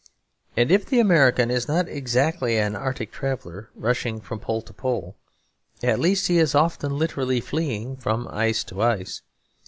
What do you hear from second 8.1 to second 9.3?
ice to ice.